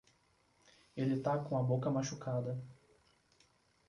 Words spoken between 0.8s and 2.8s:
Ele tá com a boca machucada.